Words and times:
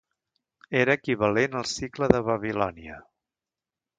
Era 0.79 0.95
equivalent 0.99 1.59
al 1.59 1.69
sicle 1.73 2.09
de 2.15 2.21
Babilònia. 2.31 2.99